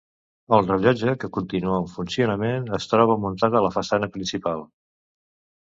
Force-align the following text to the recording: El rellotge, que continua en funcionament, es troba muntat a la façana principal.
El 0.57 0.63
rellotge, 0.69 1.13
que 1.23 1.29
continua 1.35 1.75
en 1.83 1.85
funcionament, 1.99 2.67
es 2.79 2.89
troba 2.95 3.21
muntat 3.29 3.61
a 3.61 3.65
la 3.69 3.73
façana 3.79 4.13
principal. 4.19 4.69